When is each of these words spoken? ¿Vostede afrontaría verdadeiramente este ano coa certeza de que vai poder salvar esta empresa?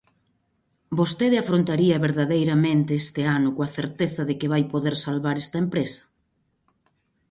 ¿Vostede 0.99 1.37
afrontaría 1.39 2.03
verdadeiramente 2.07 2.91
este 3.03 3.21
ano 3.37 3.49
coa 3.55 3.69
certeza 3.77 4.21
de 4.27 4.33
que 4.39 4.51
vai 4.53 4.63
poder 4.73 4.95
salvar 5.05 5.35
esta 5.43 5.57
empresa? 5.65 6.01